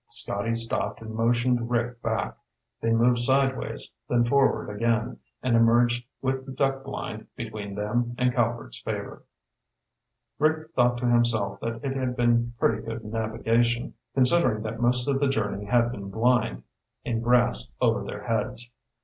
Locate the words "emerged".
5.55-6.07